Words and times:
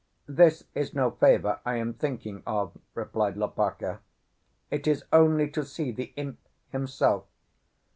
"This 0.25 0.63
is 0.73 0.95
no 0.95 1.11
favour 1.11 1.59
I 1.63 1.75
am 1.75 1.93
thinking 1.93 2.41
of," 2.47 2.75
replied 2.95 3.37
Lopaka. 3.37 3.99
"It 4.71 4.87
is 4.87 5.03
only 5.13 5.47
to 5.51 5.63
see 5.63 5.91
the 5.91 6.11
imp 6.15 6.39
himself. 6.71 7.25